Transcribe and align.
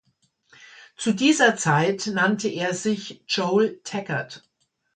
Zu 0.97 1.13
dieser 1.13 1.55
Zeit 1.57 2.07
nannte 2.07 2.47
er 2.47 2.73
sich 2.73 3.23
Joel 3.27 3.81
Taggart. 3.83 4.49